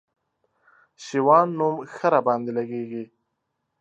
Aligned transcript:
شېوان 1.03 1.47
نوم 1.57 1.75
ښه 1.93 2.07
راباندي 2.13 2.51
لګېږي 2.57 3.03